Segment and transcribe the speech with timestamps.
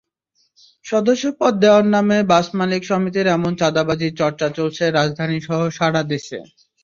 [0.85, 6.39] সদস্যপদ দেওয়ার নামে বাস মালিক সমিতির এমন চাঁদাবাজির চর্চা চলছে রাজধানীসহ সারা দেশে।